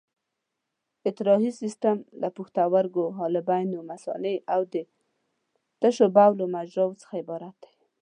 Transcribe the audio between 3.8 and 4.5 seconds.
مثانې